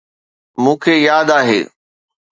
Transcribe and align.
مون 0.63 0.75
کي 0.83 0.93
ياد 1.07 1.27
آهي. 1.37 1.61